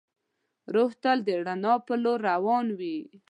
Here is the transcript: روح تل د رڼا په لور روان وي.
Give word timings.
روح 0.73 0.91
تل 1.03 1.17
د 1.27 1.29
رڼا 1.47 1.73
په 1.87 1.93
لور 2.03 2.19
روان 2.31 2.65
وي. 2.79 2.97